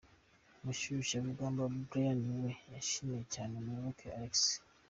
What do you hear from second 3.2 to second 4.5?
cyane Muyoboke Alex.